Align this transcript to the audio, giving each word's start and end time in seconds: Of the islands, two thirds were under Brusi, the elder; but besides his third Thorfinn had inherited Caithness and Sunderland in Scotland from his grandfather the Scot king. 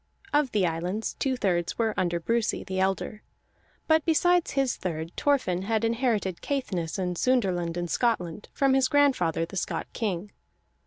Of 0.33 0.51
the 0.51 0.65
islands, 0.65 1.13
two 1.19 1.37
thirds 1.37 1.77
were 1.77 1.93
under 1.95 2.19
Brusi, 2.19 2.63
the 2.65 2.79
elder; 2.79 3.21
but 3.85 4.03
besides 4.03 4.53
his 4.53 4.75
third 4.75 5.11
Thorfinn 5.15 5.61
had 5.61 5.85
inherited 5.85 6.41
Caithness 6.41 6.97
and 6.97 7.15
Sunderland 7.15 7.77
in 7.77 7.87
Scotland 7.87 8.49
from 8.51 8.73
his 8.73 8.87
grandfather 8.87 9.45
the 9.45 9.57
Scot 9.57 9.85
king. 9.93 10.31